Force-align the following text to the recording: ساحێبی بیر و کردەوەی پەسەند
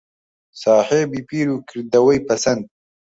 ساحێبی 0.61 1.21
بیر 1.29 1.47
و 1.51 1.57
کردەوەی 1.69 2.23
پەسەند 2.27 2.63